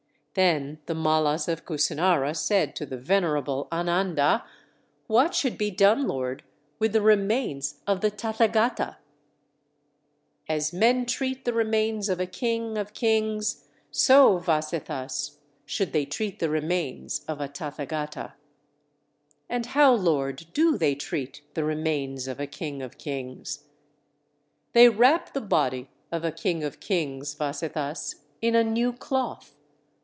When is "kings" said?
12.93-13.67, 22.97-23.65, 26.79-27.33